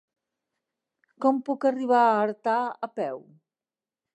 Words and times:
Com 1.27 1.43
puc 1.49 1.67
arribar 1.71 2.01
a 2.07 2.17
Artà 2.25 2.57
a 2.89 2.91
peu? 2.99 3.23